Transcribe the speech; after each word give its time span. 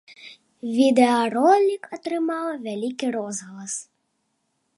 Відэаролік 0.77 1.83
атрымаў 1.99 2.47
вялікі 2.67 3.07
розгалас. 3.19 3.73